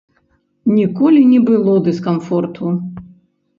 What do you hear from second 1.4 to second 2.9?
было дыскамфорту.